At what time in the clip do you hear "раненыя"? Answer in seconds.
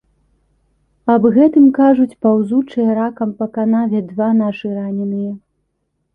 4.81-5.31